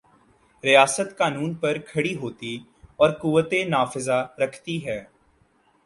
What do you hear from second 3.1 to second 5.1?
قوت نافذہ رکھتی ہے۔